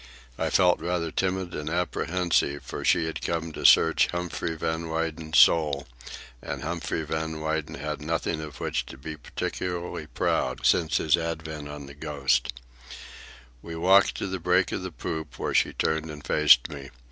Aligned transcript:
I 0.35 0.49
felt 0.49 0.79
rather 0.81 1.11
timid 1.11 1.53
and 1.53 1.69
apprehensive, 1.69 2.63
for 2.63 2.83
she 2.83 3.05
had 3.05 3.21
come 3.21 3.51
to 3.51 3.67
search 3.67 4.07
Humphrey 4.07 4.55
Van 4.55 4.89
Weyden's 4.89 5.37
soul, 5.37 5.87
and 6.41 6.63
Humphrey 6.63 7.03
Van 7.03 7.39
Weyden 7.39 7.75
had 7.75 8.01
nothing 8.01 8.41
of 8.41 8.59
which 8.59 8.83
to 8.87 8.97
be 8.97 9.15
particularly 9.15 10.07
proud 10.07 10.65
since 10.65 10.97
his 10.97 11.15
advent 11.15 11.67
on 11.69 11.85
the 11.85 11.93
Ghost. 11.93 12.51
We 13.61 13.75
walked 13.75 14.15
to 14.15 14.25
the 14.25 14.39
break 14.39 14.71
of 14.71 14.81
the 14.81 14.89
poop, 14.91 15.37
where 15.37 15.53
she 15.53 15.71
turned 15.71 16.09
and 16.09 16.25
faced 16.25 16.67
me. 16.67 16.89